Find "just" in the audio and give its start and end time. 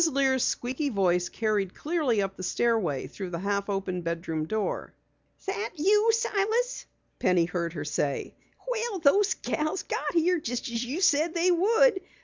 10.39-10.67